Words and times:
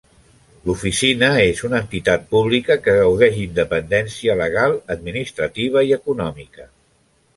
L'Oficina 0.67 1.27
és 1.41 1.59
una 1.67 1.81
entitat 1.83 2.25
pública 2.31 2.77
que 2.87 2.95
gaudeix 3.01 3.37
d'independència 3.41 4.39
legal, 4.41 4.75
administrativa 4.97 5.85
i 5.91 5.95
econòmica. 6.03 6.67